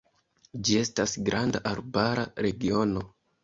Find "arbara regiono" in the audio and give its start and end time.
1.75-3.09